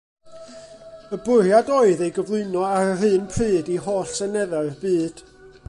[1.15, 5.23] Y bwriad oedd ei gyflwyno ar yr un pryd i holl seneddau'r byd.